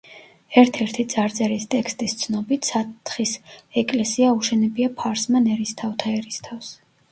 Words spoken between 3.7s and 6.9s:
ეკლესია აუშენებია ფარსმან ერისთავთა ერისთავს.